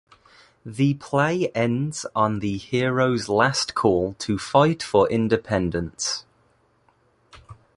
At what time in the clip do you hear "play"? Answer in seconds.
0.95-1.49